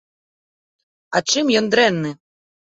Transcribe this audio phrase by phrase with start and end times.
[1.15, 2.19] А чым ён дрэнны?